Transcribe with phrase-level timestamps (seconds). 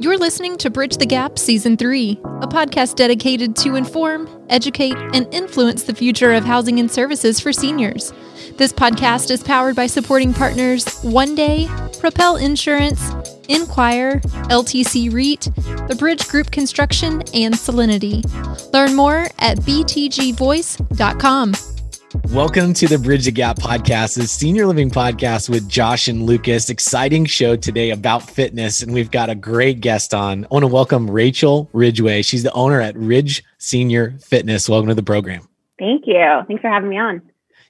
[0.00, 5.26] You're listening to Bridge the Gap Season 3, a podcast dedicated to inform, educate, and
[5.34, 8.12] influence the future of housing and services for seniors.
[8.56, 11.66] This podcast is powered by supporting partners One Day,
[11.98, 13.10] Propel Insurance,
[13.48, 15.48] Enquire, LTC REIT,
[15.88, 18.22] The Bridge Group Construction, and Solinity.
[18.72, 21.54] Learn more at btgvoice.com.
[22.30, 26.70] Welcome to the Bridge the Gap podcast, the senior living podcast with Josh and Lucas.
[26.70, 30.46] Exciting show today about fitness, and we've got a great guest on.
[30.46, 32.22] I want to welcome Rachel Ridgeway.
[32.22, 34.70] She's the owner at Ridge Senior Fitness.
[34.70, 35.46] Welcome to the program.
[35.78, 36.40] Thank you.
[36.46, 37.20] Thanks for having me on.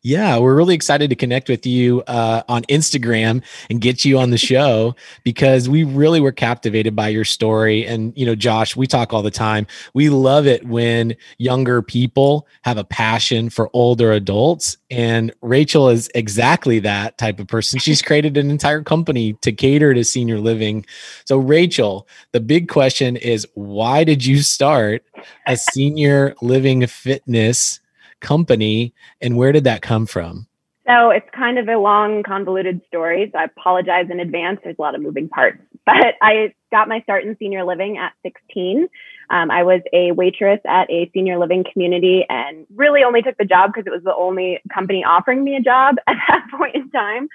[0.02, 4.30] Yeah, we're really excited to connect with you uh, on Instagram and get you on
[4.30, 7.84] the show because we really were captivated by your story.
[7.87, 9.66] And, you know, Josh, we talk all the time.
[9.95, 14.77] We love it when younger people have a passion for older adults.
[14.91, 17.80] And Rachel is exactly that type of person.
[17.80, 20.87] She's created an entire company to cater to senior living.
[21.24, 25.02] So, Rachel, the big question is why did you start
[25.46, 27.80] a senior living fitness?
[28.21, 30.47] Company and where did that come from?
[30.88, 33.29] So it's kind of a long, convoluted story.
[33.30, 34.61] So I apologize in advance.
[34.65, 35.59] There's a lot of moving parts.
[35.87, 38.89] But I got my start in senior living at 16.
[39.30, 43.46] Um, I was a waitress at a senior living community and really only took the
[43.46, 46.91] job because it was the only company offering me a job at that point in
[46.91, 47.29] time.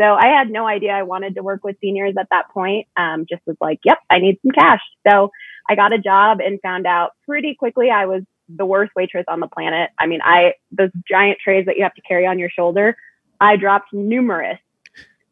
[0.00, 2.86] So I had no idea I wanted to work with seniors at that point.
[2.96, 4.80] Um, just was like, yep, I need some cash.
[5.06, 5.30] So
[5.68, 9.40] I got a job and found out pretty quickly I was the worst waitress on
[9.40, 9.90] the planet.
[9.98, 12.96] I mean, I those giant trays that you have to carry on your shoulder,
[13.40, 14.58] I dropped numerous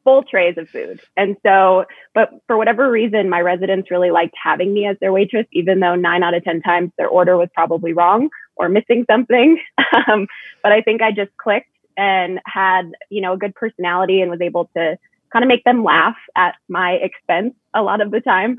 [0.06, 1.00] full trays of food.
[1.16, 5.46] And so, but for whatever reason, my residents really liked having me as their waitress,
[5.52, 9.58] even though nine out of 10 times their order was probably wrong or missing something.
[10.08, 10.26] Um,
[10.62, 14.42] but I think I just clicked and had, you know, a good personality and was
[14.42, 14.98] able to
[15.32, 18.58] kind of make them laugh at my expense a lot of the time.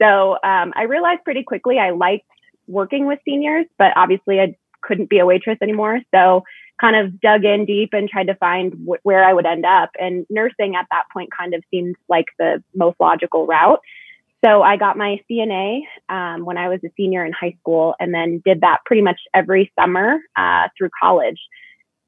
[0.00, 2.26] So um, I realized pretty quickly I liked
[2.68, 6.00] working with seniors, but obviously I couldn't be a waitress anymore.
[6.14, 6.44] So
[6.80, 9.90] kind of dug in deep and tried to find wh- where I would end up.
[9.98, 13.80] And nursing at that point kind of seemed like the most logical route.
[14.44, 18.14] So I got my CNA um, when I was a senior in high school, and
[18.14, 21.40] then did that pretty much every summer uh, through college.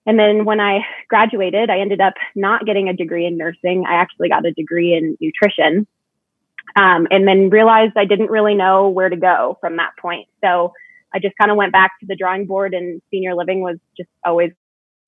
[0.07, 3.85] And then when I graduated, I ended up not getting a degree in nursing.
[3.87, 5.89] I actually got a degree in nutrition
[6.77, 10.29] um, and then realized I didn't really know where to go from that point.
[10.43, 10.73] So
[11.13, 14.11] I just kind of went back to the drawing board and senior living was just
[14.25, 14.53] always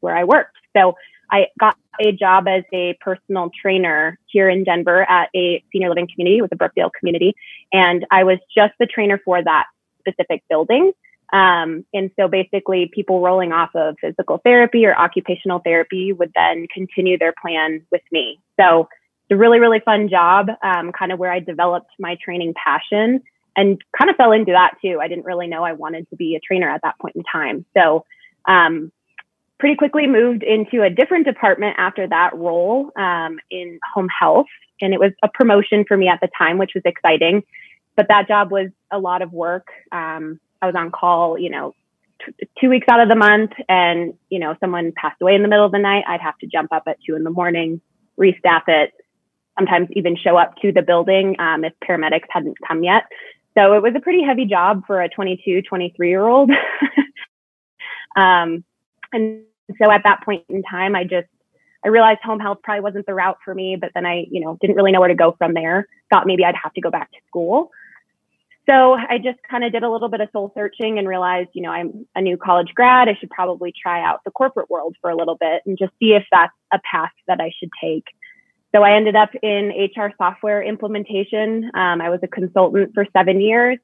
[0.00, 0.56] where I worked.
[0.76, 0.94] So
[1.30, 6.08] I got a job as a personal trainer here in Denver at a senior living
[6.12, 7.34] community with the Brookdale community.
[7.72, 9.66] And I was just the trainer for that
[10.00, 10.92] specific building.
[11.32, 16.66] Um, and so basically people rolling off of physical therapy or occupational therapy would then
[16.72, 18.38] continue their plan with me.
[18.60, 18.88] So
[19.32, 23.22] a really, really fun job, um, kind of where I developed my training passion
[23.56, 24.98] and kind of fell into that too.
[25.00, 27.64] I didn't really know I wanted to be a trainer at that point in time.
[27.76, 28.04] So,
[28.46, 28.92] um,
[29.62, 34.48] pretty quickly moved into a different department after that role um, in home health.
[34.80, 37.44] And it was a promotion for me at the time, which was exciting.
[37.96, 39.68] But that job was a lot of work.
[39.92, 41.76] Um, I was on call, you know,
[42.26, 43.52] t- two weeks out of the month.
[43.68, 46.02] And, you know, someone passed away in the middle of the night.
[46.08, 47.80] I'd have to jump up at two in the morning,
[48.18, 48.92] restaff it,
[49.58, 53.04] sometimes even show up to the building um, if paramedics hadn't come yet.
[53.56, 56.50] So it was a pretty heavy job for a 22, 23 year old.
[58.16, 58.64] um,
[59.12, 59.42] and
[59.78, 61.28] so at that point in time, I just,
[61.84, 64.56] I realized home health probably wasn't the route for me, but then I, you know,
[64.60, 65.86] didn't really know where to go from there.
[66.10, 67.70] Thought maybe I'd have to go back to school.
[68.70, 71.62] So I just kind of did a little bit of soul searching and realized, you
[71.62, 73.08] know, I'm a new college grad.
[73.08, 76.12] I should probably try out the corporate world for a little bit and just see
[76.12, 78.04] if that's a path that I should take.
[78.74, 81.70] So I ended up in HR software implementation.
[81.74, 83.78] Um, I was a consultant for seven years,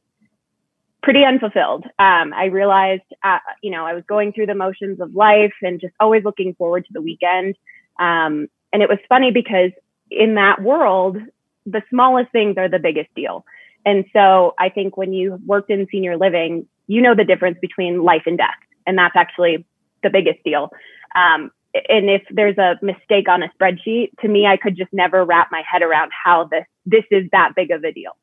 [1.03, 1.85] pretty unfulfilled.
[1.99, 5.81] Um, I realized, uh, you know, I was going through the motions of life and
[5.81, 7.55] just always looking forward to the weekend.
[7.99, 9.73] Um, and it was funny because
[10.11, 11.19] in that world,
[11.67, 13.45] the smallest things are the biggest deal.
[13.85, 18.03] And so I think when you worked in senior living, you know the difference between
[18.03, 18.59] life and death.
[18.87, 19.67] And that's actually
[20.03, 20.71] the biggest deal.
[21.15, 25.25] Um, and if there's a mistake on a spreadsheet, to me, I could just never
[25.25, 28.17] wrap my head around how this this is that big of a deal.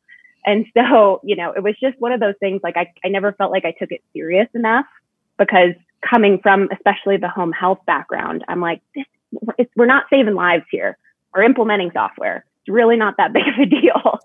[0.45, 2.61] And so, you know, it was just one of those things.
[2.63, 4.85] Like I, I never felt like I took it serious enough
[5.37, 5.73] because
[6.07, 9.05] coming from especially the home health background, I'm like, this,
[9.75, 10.97] we're not saving lives here.
[11.33, 12.45] We're implementing software.
[12.61, 14.19] It's really not that big of a deal.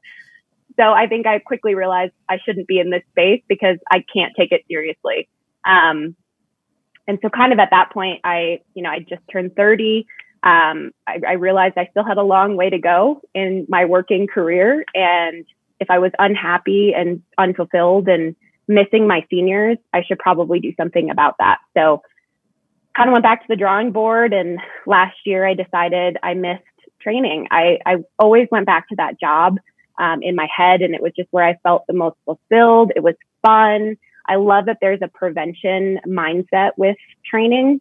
[0.76, 4.32] So I think I quickly realized I shouldn't be in this space because I can't
[4.38, 5.28] take it seriously.
[5.64, 6.16] Um,
[7.06, 10.06] and so kind of at that point, I, you know, I just turned 30.
[10.42, 14.26] Um, I, I, realized I still had a long way to go in my working
[14.26, 15.44] career and
[15.80, 18.36] if I was unhappy and unfulfilled and
[18.68, 21.58] missing my seniors, I should probably do something about that.
[21.76, 22.02] So
[22.96, 26.62] kind of went back to the drawing board and last year I decided I missed
[27.00, 27.48] training.
[27.50, 29.58] I, I always went back to that job
[29.98, 32.92] um, in my head and it was just where I felt the most fulfilled.
[32.94, 33.96] It was fun.
[34.26, 37.80] I love that there's a prevention mindset with training.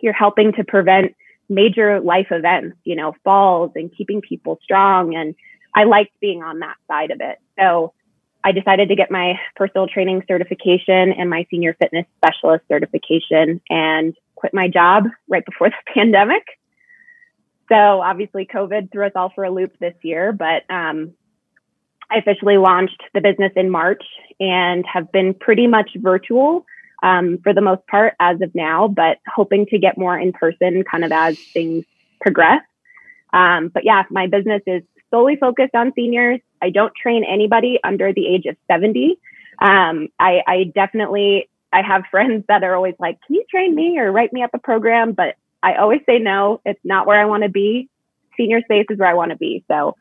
[0.00, 1.14] You're helping to prevent
[1.48, 5.14] major life events, you know, falls and keeping people strong.
[5.14, 5.34] And
[5.74, 7.38] I liked being on that side of it.
[7.58, 7.92] So
[8.44, 14.14] I decided to get my personal training certification and my senior fitness specialist certification and
[14.34, 16.42] quit my job right before the pandemic.
[17.68, 21.14] So obviously COVID threw us all for a loop this year, but um,
[22.12, 24.02] I officially launched the business in March
[24.38, 26.66] and have been pretty much virtual
[27.02, 30.84] um, for the most part as of now, but hoping to get more in person
[30.84, 31.84] kind of as things
[32.20, 32.62] progress.
[33.32, 36.40] Um, but yeah, my business is solely focused on seniors.
[36.60, 39.18] I don't train anybody under the age of 70.
[39.60, 43.98] Um, I, I definitely, I have friends that are always like, can you train me
[43.98, 45.12] or write me up a program?
[45.12, 47.88] But I always say no, it's not where I want to be.
[48.36, 49.64] Senior space is where I want to be.
[49.68, 49.96] So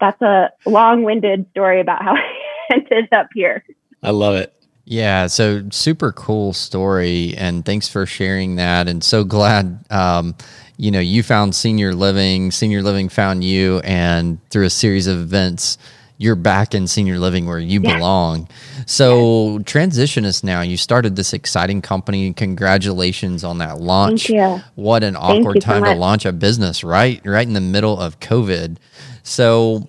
[0.00, 2.14] that's a long winded story about how
[2.70, 3.64] I ended up here.
[4.02, 4.52] I love it.
[4.84, 8.88] Yeah, so super cool story, and thanks for sharing that.
[8.88, 10.34] And so glad, um,
[10.76, 15.18] you know, you found senior living, senior living found you, and through a series of
[15.18, 15.78] events,
[16.18, 17.96] you're back in senior living where you yeah.
[17.96, 18.48] belong.
[18.86, 19.62] So yeah.
[19.64, 20.60] transition us now.
[20.60, 22.32] You started this exciting company.
[22.32, 24.30] Congratulations on that launch.
[24.74, 27.20] What an awkward time so to launch a business, right?
[27.24, 28.76] Right in the middle of COVID.
[29.22, 29.88] So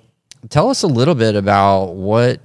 [0.50, 2.42] tell us a little bit about what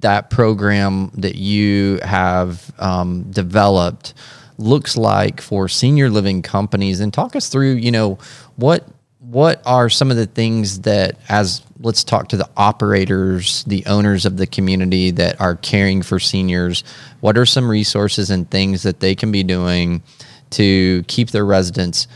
[0.00, 4.14] that program that you have um, developed
[4.58, 7.00] looks like for senior living companies.
[7.00, 8.18] And talk us through you know
[8.56, 8.86] what
[9.18, 14.26] what are some of the things that as let's talk to the operators the owners
[14.26, 16.84] of the community that are caring for seniors.
[17.20, 20.02] What are some resources and things that they can be doing
[20.50, 22.08] to keep their residents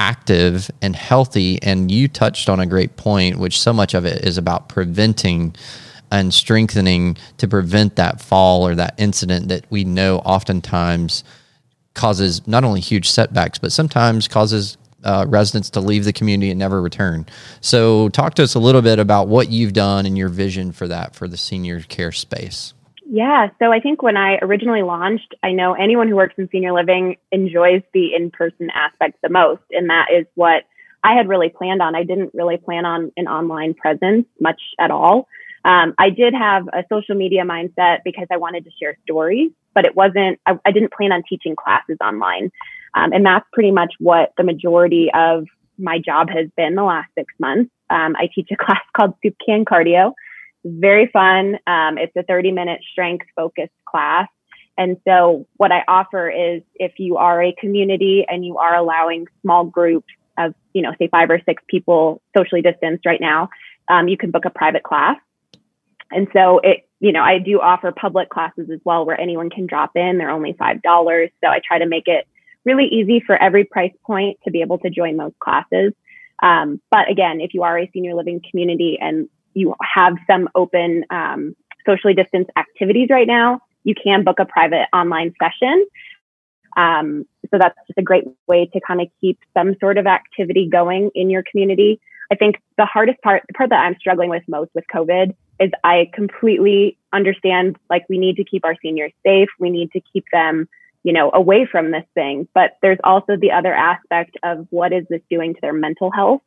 [0.00, 4.24] active and healthy and you touched on a great point which so much of it
[4.24, 5.54] is about preventing
[6.10, 11.22] and strengthening to prevent that fall or that incident that we know oftentimes
[11.94, 16.58] causes not only huge setbacks, but sometimes causes uh, residents to leave the community and
[16.58, 17.26] never return.
[17.60, 20.88] So, talk to us a little bit about what you've done and your vision for
[20.88, 22.74] that for the senior care space.
[23.12, 26.72] Yeah, so I think when I originally launched, I know anyone who works in senior
[26.72, 29.62] living enjoys the in person aspect the most.
[29.72, 30.62] And that is what
[31.02, 31.96] I had really planned on.
[31.96, 35.26] I didn't really plan on an online presence much at all.
[35.64, 39.84] Um, I did have a social media mindset because I wanted to share stories, but
[39.84, 42.52] it wasn't, I, I didn't plan on teaching classes online.
[42.94, 45.46] Um, and that's pretty much what the majority of
[45.78, 47.72] my job has been the last six months.
[47.90, 50.12] Um, I teach a class called Soup Can Cardio.
[50.64, 51.58] Very fun.
[51.66, 54.28] Um, it's a 30 minute strength focused class.
[54.78, 59.26] And so what I offer is if you are a community and you are allowing
[59.42, 60.08] small groups
[60.38, 63.50] of, you know, say five or six people socially distanced right now,
[63.88, 65.16] um, you can book a private class
[66.10, 69.66] and so it, you know, I do offer public classes as well where anyone can
[69.66, 70.18] drop in.
[70.18, 71.30] They're only $5.
[71.42, 72.26] So I try to make it
[72.64, 75.92] really easy for every price point to be able to join those classes.
[76.42, 81.04] Um, but again, if you are a senior living community and you have some open
[81.10, 81.56] um,
[81.86, 85.86] socially distanced activities right now, you can book a private online session.
[86.76, 90.68] Um, so that's just a great way to kind of keep some sort of activity
[90.70, 92.00] going in your community.
[92.30, 95.70] I think the hardest part, the part that I'm struggling with most with COVID is
[95.82, 99.48] I completely understand like we need to keep our seniors safe.
[99.58, 100.68] We need to keep them,
[101.02, 102.46] you know, away from this thing.
[102.54, 106.42] But there's also the other aspect of what is this doing to their mental health.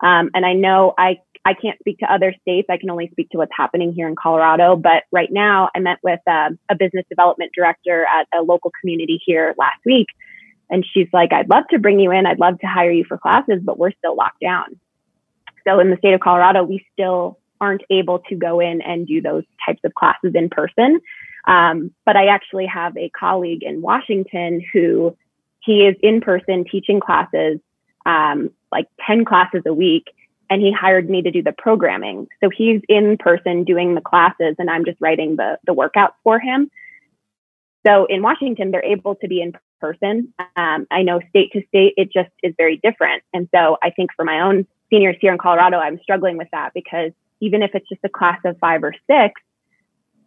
[0.00, 2.68] Um, and I know I I can't speak to other states.
[2.70, 4.76] I can only speak to what's happening here in Colorado.
[4.76, 9.20] But right now, I met with uh, a business development director at a local community
[9.24, 10.08] here last week.
[10.70, 12.26] And she's like, I'd love to bring you in.
[12.26, 14.80] I'd love to hire you for classes, but we're still locked down.
[15.66, 19.20] So in the state of Colorado, we still aren't able to go in and do
[19.20, 21.00] those types of classes in person.
[21.46, 25.16] Um, but I actually have a colleague in Washington who
[25.60, 27.60] he is in person teaching classes,
[28.06, 30.04] um, like 10 classes a week.
[30.50, 32.28] And he hired me to do the programming.
[32.42, 36.38] So he's in person doing the classes and I'm just writing the, the workouts for
[36.38, 36.70] him.
[37.86, 40.32] So in Washington, they're able to be in person.
[40.56, 43.22] Um, I know state to state, it just is very different.
[43.32, 46.72] And so I think for my own seniors here in Colorado, I'm struggling with that
[46.74, 49.40] because even if it's just a class of five or six,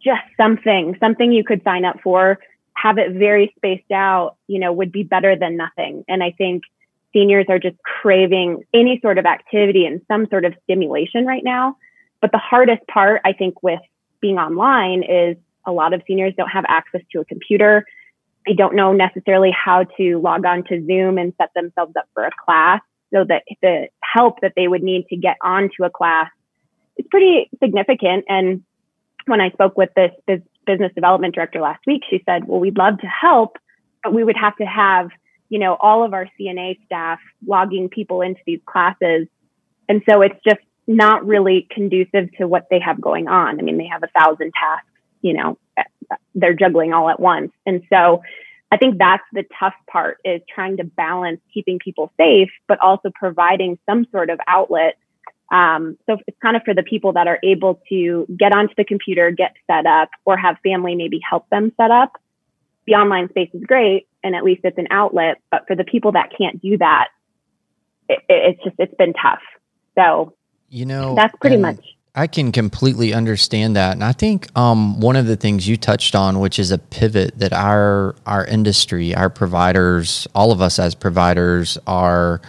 [0.02, 2.38] just something, something you could sign up for,
[2.74, 6.04] have it very spaced out, you know, would be better than nothing.
[6.06, 6.62] And I think
[7.12, 11.76] seniors are just craving any sort of activity and some sort of stimulation right now.
[12.20, 13.80] but the hardest part, I think, with
[14.20, 17.84] being online is a lot of seniors don't have access to a computer.
[18.46, 22.24] They don't know necessarily how to log on to Zoom and set themselves up for
[22.24, 22.80] a class.
[23.12, 26.28] So that the help that they would need to get onto a class
[26.98, 28.24] is pretty significant.
[28.28, 28.62] And
[29.26, 30.10] when I spoke with this
[30.66, 33.56] business development director last week, she said, well, we'd love to help,
[34.02, 35.08] but we would have to have,
[35.48, 39.26] you know, all of our CNA staff logging people into these classes.
[39.88, 43.58] And so it's just not really conducive to what they have going on.
[43.58, 44.88] I mean, they have a thousand tasks,
[45.22, 45.58] you know,
[46.34, 47.52] they're juggling all at once.
[47.66, 48.22] And so
[48.70, 53.10] I think that's the tough part is trying to balance keeping people safe, but also
[53.14, 54.98] providing some sort of outlet.
[55.50, 58.84] Um, so it's kind of for the people that are able to get onto the
[58.84, 62.20] computer, get set up, or have family maybe help them set up.
[62.86, 65.38] The online space is great, and at least it's an outlet.
[65.50, 67.08] But for the people that can't do that,
[68.08, 69.40] it, it's just it's been tough.
[69.94, 70.34] So
[70.68, 71.80] you know that's pretty much
[72.18, 76.16] I can completely understand that, and I think um, one of the things you touched
[76.16, 80.96] on, which is a pivot that our our industry, our providers, all of us as
[80.96, 82.40] providers, are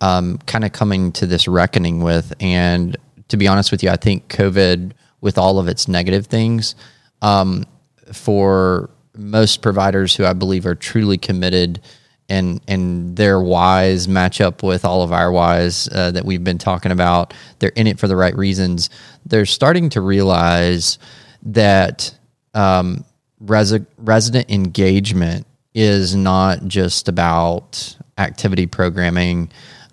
[0.00, 2.32] um, kind of coming to this reckoning with.
[2.40, 2.96] And
[3.28, 6.74] to be honest with you, I think COVID, with all of its negative things,
[7.20, 7.66] um,
[8.12, 11.80] for most providers who I believe are truly committed
[12.28, 16.58] and and their whys match up with all of our whys uh, that we've been
[16.58, 17.34] talking about.
[17.58, 18.90] They're in it for the right reasons.
[19.26, 20.98] They're starting to realize
[21.42, 22.14] that
[22.54, 23.04] um,
[23.40, 29.50] res- resident engagement is not just about activity programming.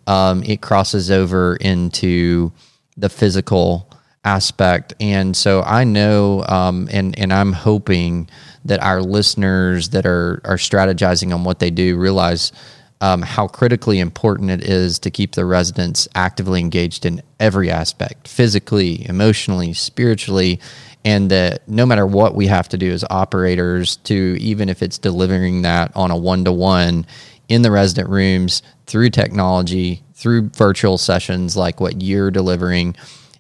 [0.08, 2.52] Um, it crosses over into
[2.98, 3.90] the physical
[4.24, 8.30] aspect, and so I know, um, and and I'm hoping
[8.66, 12.52] that our listeners that are are strategizing on what they do realize
[13.02, 18.28] um, how critically important it is to keep the residents actively engaged in every aspect
[18.28, 20.60] physically emotionally spiritually
[21.04, 24.98] and that no matter what we have to do as operators to even if it's
[24.98, 27.06] delivering that on a one-to-one
[27.48, 32.96] in the resident rooms through technology through virtual sessions like what you're delivering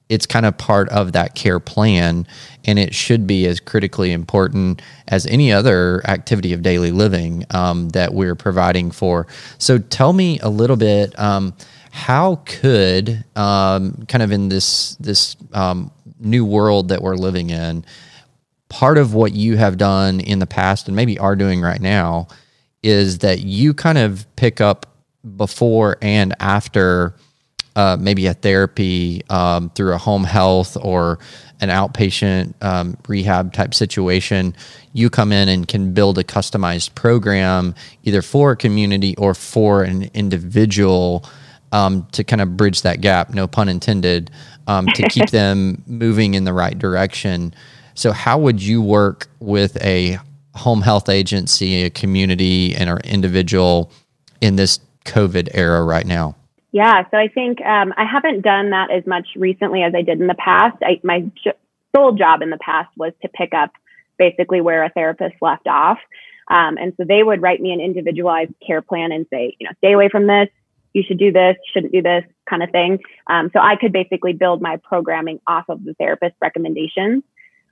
[0.10, 2.28] it's kind of part of that care plan
[2.66, 7.90] and it should be as critically important as any other activity of daily living um,
[7.90, 9.28] that we're providing for.
[9.58, 11.56] So tell me a little bit um,
[11.92, 17.86] how could um, kind of in this this um, new world that we're living in
[18.70, 22.28] part of what you have done in the past and maybe are doing right now
[22.84, 24.86] is that you kind of pick up
[25.38, 27.16] before and after
[27.75, 31.20] uh, maybe a therapy um, through a home health or
[31.62, 34.55] an outpatient um, rehab type situation,
[34.94, 39.84] you come in and can build a customized program either for a community or for
[39.84, 41.25] an individual
[41.72, 44.32] um, to kind of bridge that gap, no pun intended,
[44.67, 47.53] um, to keep them moving in the right direction.
[47.94, 50.20] So, how would you work with a
[50.53, 53.91] home health agency, a community, and an individual
[54.41, 56.36] in this COVID era right now?
[56.75, 60.20] Yeah, so I think um, I haven't done that as much recently as I did
[60.20, 60.75] in the past.
[60.84, 61.24] I, my
[61.96, 63.72] sole job in the past was to pick up
[64.20, 66.00] basically where a therapist left off.
[66.51, 69.72] Um, and so they would write me an individualized care plan and say, you know,
[69.77, 70.50] stay away from this.
[70.91, 73.00] You should do this, shouldn't do this kind of thing.
[73.27, 77.24] Um, so I could basically build my programming off of the therapist recommendations.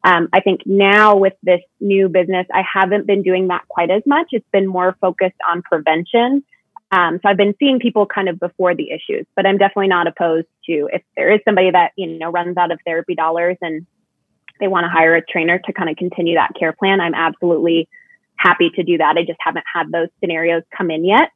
[0.06, 4.04] Um, I think now with this new business, I haven't been doing that quite as
[4.06, 4.28] much.
[4.32, 6.46] It's been more focused on prevention
[6.94, 10.06] um, so I've been seeing people kind of before the issues, but I'm definitely not
[10.06, 13.88] opposed to if there is somebody that, you know, runs out of therapy dollars and
[14.60, 17.02] they want to hire a trainer to kind of continue that care plan.
[17.02, 17.90] I'm absolutely
[18.36, 19.18] happy to do that.
[19.18, 21.32] I just haven't had those scenarios come in yet.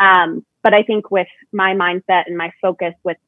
[0.00, 3.18] Um, but I think with my mindset and my focus with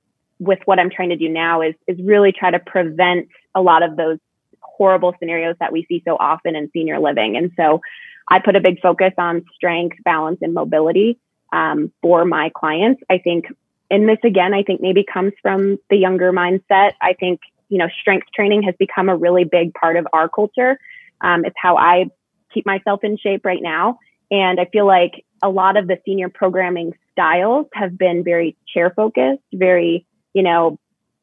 [0.40, 3.82] with what I'm trying to do now is is really try to prevent a lot
[3.82, 4.18] of those
[4.58, 7.36] horrible scenarios that we see so often in senior living.
[7.36, 7.82] And so
[8.26, 11.18] I put a big focus on strength, balance, and mobility
[11.54, 13.00] um, for my clients.
[13.08, 13.46] I think,
[13.90, 16.92] and this again, I think maybe comes from the younger mindset.
[17.00, 20.78] I think, you know, strength training has become a really big part of our culture.
[21.20, 22.11] Um, it's how I
[22.52, 23.99] keep myself in shape right now.
[24.30, 28.92] And I feel like a lot of the senior programming styles have been very chair
[28.94, 30.78] focused, very, you know,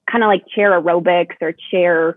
[0.09, 2.15] kind of like chair aerobics or chair,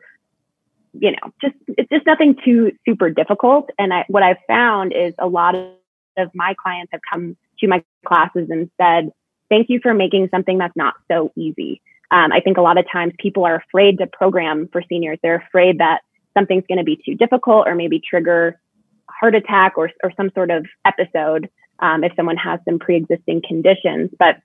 [0.92, 3.70] you know, just, it's just nothing too super difficult.
[3.78, 7.82] And I, what I've found is a lot of my clients have come to my
[8.04, 9.10] classes and said,
[9.48, 11.80] thank you for making something that's not so easy.
[12.10, 15.18] Um, I think a lot of times people are afraid to program for seniors.
[15.22, 16.02] They're afraid that
[16.36, 18.60] something's going to be too difficult or maybe trigger
[19.08, 24.10] heart attack or, or some sort of episode um, if someone has some pre-existing conditions.
[24.18, 24.36] But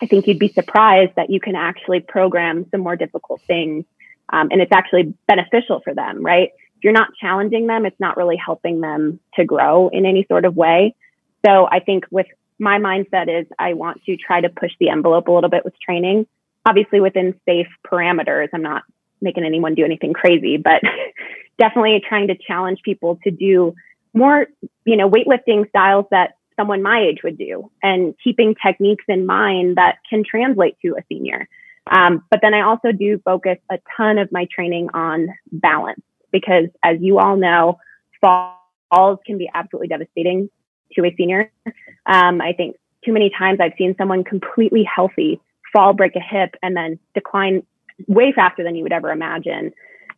[0.00, 3.84] I think you'd be surprised that you can actually program some more difficult things
[4.32, 6.50] Um, and it's actually beneficial for them, right?
[6.76, 10.44] If you're not challenging them, it's not really helping them to grow in any sort
[10.44, 10.94] of way.
[11.44, 12.26] So I think with
[12.58, 15.74] my mindset is I want to try to push the envelope a little bit with
[15.80, 16.26] training,
[16.66, 18.48] obviously within safe parameters.
[18.52, 18.84] I'm not
[19.20, 20.82] making anyone do anything crazy, but
[21.58, 23.74] definitely trying to challenge people to do
[24.14, 24.46] more,
[24.84, 29.76] you know, weightlifting styles that someone my age would do and keeping techniques in mind
[29.76, 31.48] that can translate to a senior.
[31.90, 36.66] Um, but then I also do focus a ton of my training on balance because
[36.82, 37.78] as you all know,
[38.20, 40.48] falls can be absolutely devastating
[40.94, 41.50] to a senior.
[42.06, 45.40] Um, I think too many times I've seen someone completely healthy
[45.72, 47.64] fall, break a hip, and then decline
[48.06, 49.72] way faster than you would ever imagine.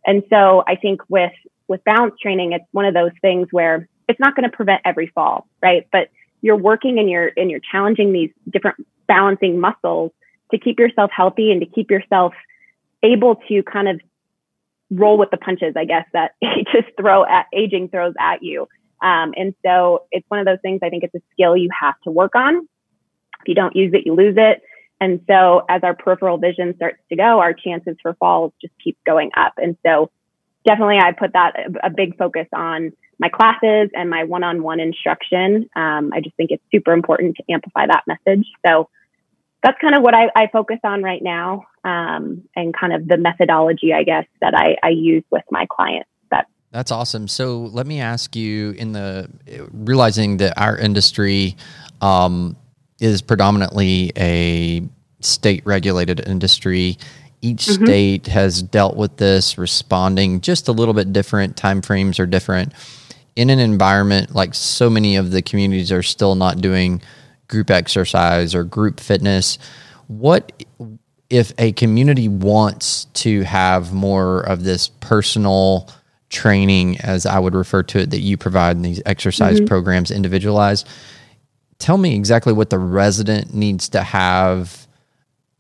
[0.07, 1.33] And so I think with
[1.67, 5.07] with balance training, it's one of those things where it's not going to prevent every
[5.15, 5.87] fall, right?
[5.91, 6.11] But
[6.43, 10.13] you're working and you're and you're challenging these different balancing muscles
[10.51, 12.35] to keep yourself healthy and to keep yourself
[13.03, 14.01] able to kind of
[14.91, 18.69] roll with the punches, I guess, that just throw at aging throws at you.
[19.05, 22.01] Um, and so it's one of those things I think it's a skill you have
[22.05, 22.67] to work on.
[23.41, 24.63] If you don't use it, you lose it.
[25.01, 28.97] And so as our peripheral vision starts to go, our chances for falls just keep
[29.05, 29.53] going up.
[29.59, 30.11] And so
[30.65, 35.69] definitely I put that a, big focus on my classes and my one-on-one instruction.
[35.77, 38.47] Um, I just think it's super important to amplify that message.
[38.65, 38.89] So
[39.63, 43.19] that's kind of what I, I focus on right now, um, and kind of the
[43.19, 46.09] methodology, I guess, that I, I use with my clients.
[46.75, 47.29] That that's awesome.
[47.29, 49.31] So let me ask you: in the
[49.73, 51.57] realizing that our industry
[52.01, 52.57] um,
[53.01, 54.83] is predominantly a
[55.21, 56.99] state-regulated industry
[57.41, 57.85] each mm-hmm.
[57.85, 62.75] state has dealt with this responding just a little bit different time frames are different
[63.37, 67.01] in an environment like so many of the communities are still not doing
[67.49, 69.59] group exercise or group fitness,
[70.07, 70.65] what
[71.31, 75.89] if a community wants to have more of this personal
[76.35, 79.67] training, as I would refer to it, that you provide in these exercise mm-hmm.
[79.67, 80.87] programs individualized?
[81.79, 84.87] Tell me exactly what the resident needs to have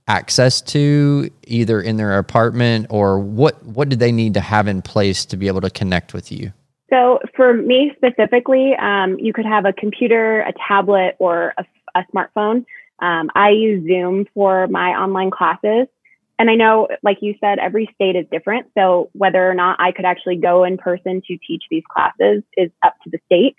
[0.07, 4.83] access to either in their apartment or what what do they need to have in
[4.83, 6.53] place to be able to connect with you
[6.95, 11.65] so for me specifically, um, you could have a computer, a tablet, or a,
[11.97, 12.65] a smartphone.
[13.01, 15.89] Um, I use Zoom for my online classes.
[16.39, 18.67] And I know, like you said, every state is different.
[18.77, 22.71] So whether or not I could actually go in person to teach these classes is
[22.83, 23.57] up to the state.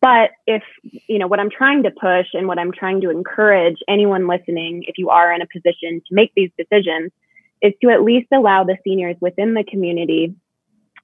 [0.00, 3.78] But if, you know, what I'm trying to push and what I'm trying to encourage
[3.88, 7.10] anyone listening, if you are in a position to make these decisions,
[7.60, 10.34] is to at least allow the seniors within the community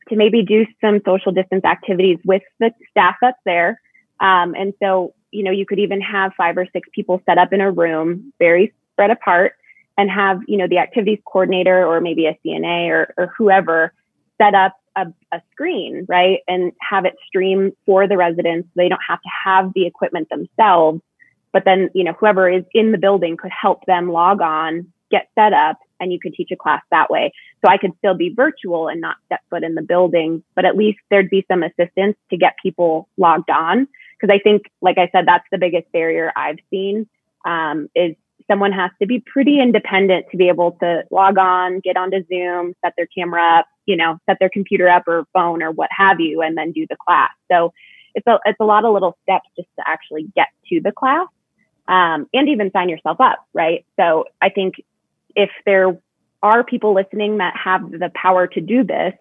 [0.08, 3.80] to maybe do some social distance activities with the staff that's there.
[4.20, 7.52] Um, and so, you know, you could even have five or six people set up
[7.52, 9.54] in a room, very spread apart,
[9.96, 13.92] and have, you know, the activities coordinator or maybe a CNA or, or whoever
[14.38, 16.40] set up a, a screen, right?
[16.48, 18.68] And have it stream for the residents.
[18.74, 21.00] They don't have to have the equipment themselves,
[21.52, 25.28] but then, you know, whoever is in the building could help them log on, get
[25.36, 27.32] set up, and you could teach a class that way.
[27.64, 30.76] So I could still be virtual and not step foot in the building, but at
[30.76, 33.86] least there'd be some assistance to get people logged on.
[34.20, 37.06] Cause I think, like I said, that's the biggest barrier I've seen,
[37.44, 38.16] um, is
[38.50, 42.74] someone has to be pretty independent to be able to log on, get onto Zoom,
[42.84, 46.20] set their camera up, you know, set their computer up or phone or what have
[46.20, 47.30] you, and then do the class.
[47.50, 47.72] So
[48.14, 51.26] it's a, it's a lot of little steps just to actually get to the class.
[51.86, 53.84] Um, and even sign yourself up, right?
[53.96, 54.76] So I think
[55.36, 55.98] if there
[56.42, 59.12] are people listening that have the power to do this,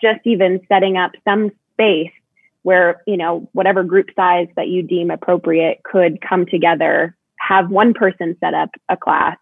[0.00, 2.12] just even setting up some space
[2.62, 7.16] where, you know, whatever group size that you deem appropriate could come together,
[7.48, 9.36] have one person set up a class,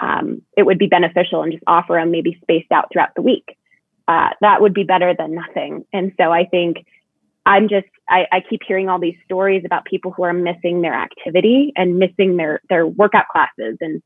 [0.00, 3.56] um, it would be beneficial and just offer them maybe spaced out throughout the week.
[4.06, 5.84] Uh, that would be better than nothing.
[5.92, 6.84] And so I think
[7.46, 10.94] I'm just I, I, keep hearing all these stories about people who are missing their
[10.94, 14.02] activity and missing their their workout classes and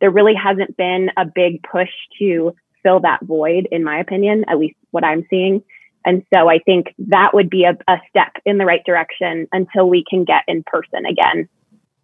[0.00, 4.58] there really hasn't been a big push to fill that void, in my opinion, at
[4.58, 5.62] least what I'm seeing.
[6.04, 9.88] And so I think that would be a, a step in the right direction until
[9.88, 11.48] we can get in person again.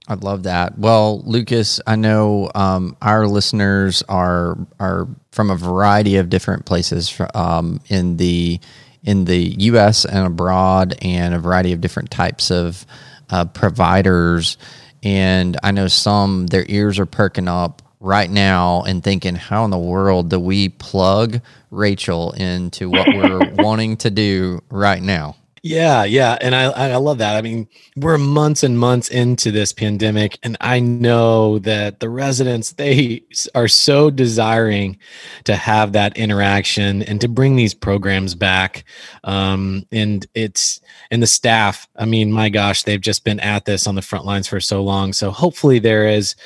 [0.07, 0.79] I love that.
[0.79, 7.19] Well, Lucas, I know um, our listeners are are from a variety of different places
[7.35, 8.61] um, in the
[9.03, 10.05] in the U.S.
[10.05, 12.85] and abroad, and a variety of different types of
[13.31, 14.59] uh, providers.
[15.03, 19.71] And I know some their ears are perking up right now and thinking, how in
[19.71, 21.41] the world do we plug
[21.71, 25.37] Rachel into what we're wanting to do right now?
[25.67, 27.37] Yeah, yeah, and I I love that.
[27.37, 32.73] I mean, we're months and months into this pandemic, and I know that the residents
[32.73, 33.23] they
[33.55, 34.99] are so desiring
[35.45, 38.85] to have that interaction and to bring these programs back.
[39.25, 41.89] Um, and it's and the staff.
[41.97, 44.83] I mean, my gosh, they've just been at this on the front lines for so
[44.83, 45.15] long.
[45.15, 46.37] So hopefully there is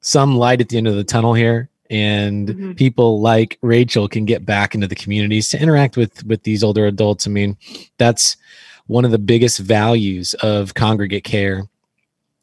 [0.00, 2.72] some light at the end of the tunnel here and mm-hmm.
[2.72, 6.86] people like Rachel can get back into the communities to interact with with these older
[6.86, 7.26] adults.
[7.26, 7.56] I mean,
[7.98, 8.36] that's
[8.88, 11.66] one of the biggest values of congregate care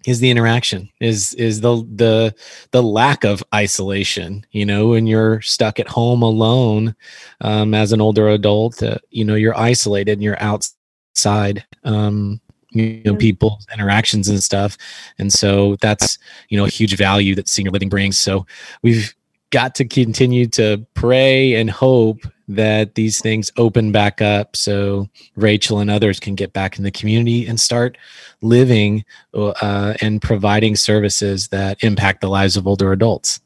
[0.08, 2.34] is the interaction is is the the
[2.72, 6.96] the lack of isolation you know when you're stuck at home alone
[7.42, 12.40] um, as an older adult uh, you know you're isolated and you're outside um,
[12.76, 14.78] you know people's interactions and stuff.
[15.18, 16.18] And so that's
[16.50, 18.18] you know a huge value that senior living brings.
[18.18, 18.46] So
[18.84, 19.16] we've
[19.50, 25.80] got to continue to pray and hope that these things open back up so Rachel
[25.80, 27.98] and others can get back in the community and start
[28.42, 29.04] living
[29.34, 33.40] uh, and providing services that impact the lives of older adults.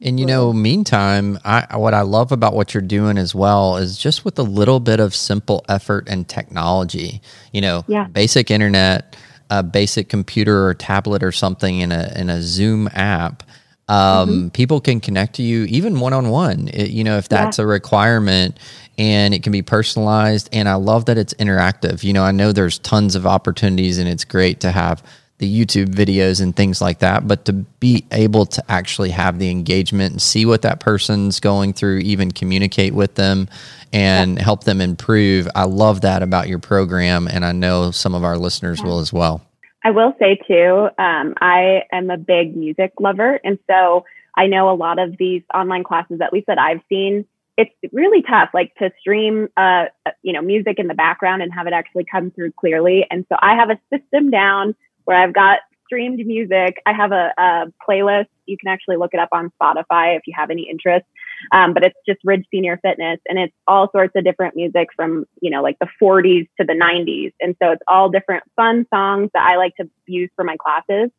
[0.00, 3.96] And you know, meantime, I what I love about what you're doing as well is
[3.96, 7.22] just with a little bit of simple effort and technology.
[7.52, 8.04] You know, yeah.
[8.04, 9.16] basic internet,
[9.48, 13.42] a basic computer or tablet or something in a in a Zoom app
[13.88, 14.48] um, mm-hmm.
[14.48, 16.68] people can connect to you even one on one.
[16.72, 17.64] You know, if that's yeah.
[17.64, 18.58] a requirement
[18.98, 20.48] and it can be personalized.
[20.52, 22.02] And I love that it's interactive.
[22.02, 25.02] You know, I know there's tons of opportunities and it's great to have
[25.38, 29.50] the YouTube videos and things like that, but to be able to actually have the
[29.50, 33.46] engagement and see what that person's going through, even communicate with them
[33.92, 34.42] and yeah.
[34.42, 35.46] help them improve.
[35.54, 37.28] I love that about your program.
[37.28, 38.86] And I know some of our listeners yeah.
[38.86, 39.45] will as well.
[39.86, 43.38] I will say too, um, I am a big music lover.
[43.44, 44.04] And so
[44.36, 47.24] I know a lot of these online classes, at least that I've seen,
[47.56, 49.84] it's really tough, like to stream, uh,
[50.22, 53.06] you know, music in the background and have it actually come through clearly.
[53.12, 56.82] And so I have a system down where I've got streamed music.
[56.84, 58.26] I have a, a playlist.
[58.46, 61.06] You can actually look it up on Spotify if you have any interest.
[61.52, 65.26] Um, but it's just Ridge Senior Fitness and it's all sorts of different music from,
[65.40, 67.32] you know, like the 40s to the 90s.
[67.40, 71.10] And so it's all different fun songs that I like to use for my classes.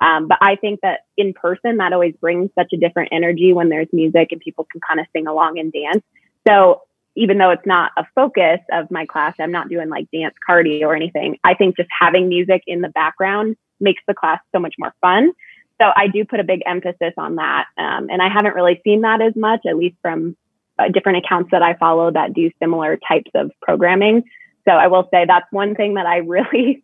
[0.00, 3.68] Um, but I think that in person, that always brings such a different energy when
[3.68, 6.04] there's music and people can kind of sing along and dance.
[6.46, 6.82] So
[7.16, 10.82] even though it's not a focus of my class, I'm not doing like dance cardio
[10.82, 11.36] or anything.
[11.42, 15.32] I think just having music in the background makes the class so much more fun
[15.80, 17.66] so I do put a big emphasis on that.
[17.76, 20.36] Um, and I haven't really seen that as much, at least from
[20.78, 24.24] uh, different accounts that I follow that do similar types of programming.
[24.68, 26.82] So I will say that's one thing that I really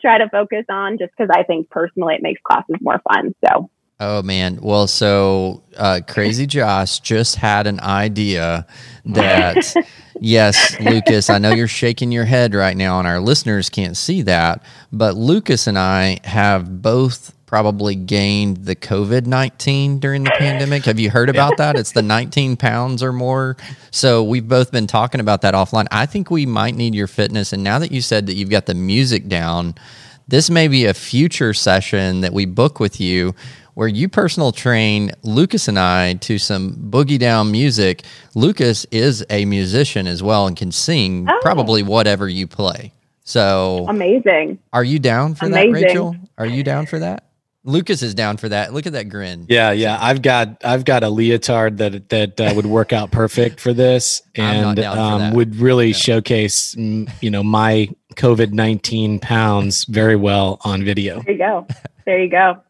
[0.00, 3.34] try to focus on just because I think personally it makes classes more fun.
[3.44, 3.70] So.
[4.00, 4.58] Oh man.
[4.60, 8.66] Well, so uh, Crazy Josh just had an idea
[9.04, 9.74] that,
[10.20, 14.22] yes, Lucas, I know you're shaking your head right now, and our listeners can't see
[14.22, 20.86] that, but Lucas and I have both probably gained the COVID 19 during the pandemic.
[20.86, 21.76] Have you heard about that?
[21.76, 23.56] It's the 19 pounds or more.
[23.92, 25.86] So we've both been talking about that offline.
[25.92, 27.52] I think we might need your fitness.
[27.52, 29.76] And now that you said that you've got the music down,
[30.26, 33.36] this may be a future session that we book with you
[33.74, 38.02] where you personal train Lucas and I to some boogie down music.
[38.34, 41.38] Lucas is a musician as well and can sing oh.
[41.42, 42.92] probably whatever you play.
[43.24, 44.58] So amazing.
[44.72, 45.72] Are you down for amazing.
[45.72, 46.16] that, Rachel?
[46.38, 47.24] Are you down for that?
[47.66, 48.74] Lucas is down for that.
[48.74, 49.46] Look at that grin.
[49.48, 49.96] Yeah, yeah.
[49.98, 54.20] I've got I've got a leotard that that uh, would work out perfect for this,
[54.34, 55.94] and um, would really yeah.
[55.94, 61.22] showcase mm, you know my COVID nineteen pounds very well on video.
[61.22, 61.66] There you go.
[62.04, 62.60] There you go.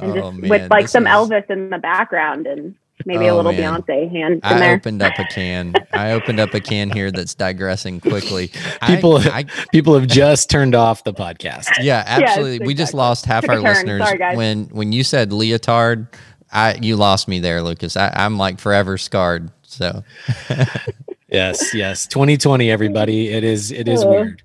[0.00, 1.12] And oh, just man, with like some is...
[1.12, 2.74] Elvis in the background and
[3.06, 3.82] maybe oh, a little man.
[3.82, 4.40] Beyonce hand.
[4.42, 4.74] I there.
[4.74, 5.74] opened up a can.
[5.92, 8.50] I opened up a can here that's digressing quickly.
[8.86, 11.68] People, I, I, people have just turned off the podcast.
[11.80, 12.58] Yeah, absolutely.
[12.58, 16.08] Yes, we just lost half Took our listeners Sorry, when when you said leotard.
[16.50, 17.96] I you lost me there, Lucas.
[17.96, 19.50] I, I'm like forever scarred.
[19.62, 20.02] So.
[21.28, 22.06] yes, yes.
[22.06, 23.28] 2020, everybody.
[23.28, 23.70] It is.
[23.70, 24.42] It is weird.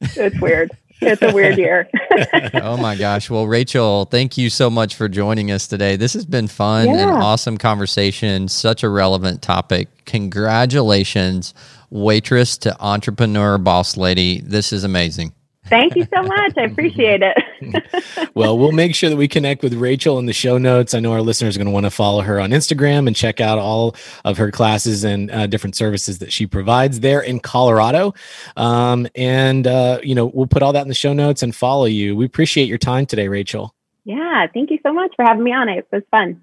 [0.00, 0.70] It's weird
[1.02, 1.88] it's a weird year.
[2.54, 3.28] oh my gosh.
[3.28, 5.96] Well, Rachel, thank you so much for joining us today.
[5.96, 7.02] This has been fun yeah.
[7.02, 8.48] and awesome conversation.
[8.48, 9.88] Such a relevant topic.
[10.04, 11.54] Congratulations,
[11.90, 14.40] waitress to entrepreneur boss lady.
[14.40, 15.32] This is amazing.
[15.66, 16.52] Thank you so much.
[16.56, 17.36] I appreciate it.
[18.34, 20.94] well, we'll make sure that we connect with Rachel in the show notes.
[20.94, 23.40] I know our listeners are going to want to follow her on Instagram and check
[23.40, 23.94] out all
[24.24, 28.14] of her classes and uh, different services that she provides there in Colorado.
[28.56, 31.86] Um, and, uh, you know, we'll put all that in the show notes and follow
[31.86, 32.16] you.
[32.16, 33.74] We appreciate your time today, Rachel.
[34.04, 34.46] Yeah.
[34.52, 35.78] Thank you so much for having me on it.
[35.78, 36.40] It was fun.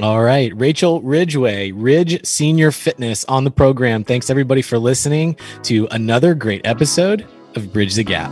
[0.00, 0.52] All right.
[0.54, 4.04] Rachel Ridgeway, Ridge Senior Fitness on the program.
[4.04, 8.30] Thanks everybody for listening to another great episode of Bridge the Gap.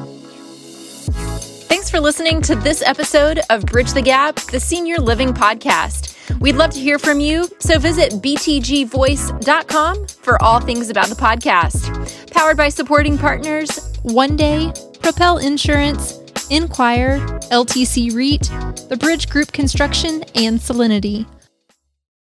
[1.74, 6.38] Thanks for listening to this episode of Bridge the Gap, the Senior Living Podcast.
[6.38, 12.30] We'd love to hear from you, so visit btgvoice.com for all things about the podcast.
[12.30, 17.18] Powered by supporting partners One Day, Propel Insurance, Enquire,
[17.50, 21.26] LTC REIT, the Bridge Group Construction, and Solinity.